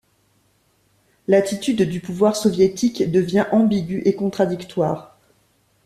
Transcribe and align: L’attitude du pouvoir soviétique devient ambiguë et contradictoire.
L’attitude 1.27 1.83
du 1.83 1.99
pouvoir 2.01 2.35
soviétique 2.35 3.03
devient 3.11 3.45
ambiguë 3.51 4.01
et 4.03 4.15
contradictoire. 4.15 5.15